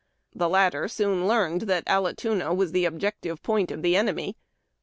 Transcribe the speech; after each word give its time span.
The 0.33 0.49
latter 0.49 0.87
soon 0.87 1.27
learned 1.27 1.61
that 1.69 1.85
Allatoona 1.85 2.55
was 2.55 2.71
the 2.71 2.85
objective 2.85 3.43
point 3.43 3.69
of 3.69 3.83
the 3.83 3.95
enemy. 3.95 4.35